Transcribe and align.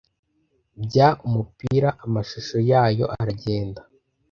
Bya 0.83 1.07
umupira. 1.27 1.89
Amashusho 2.05 2.57
yayo 2.71 3.05
aragenda 3.19 3.81